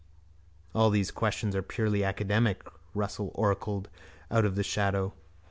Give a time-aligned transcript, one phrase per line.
[0.73, 2.63] —All these questions are purely academic,
[2.95, 3.87] Russell oracled
[4.31, 5.13] out of his shadow.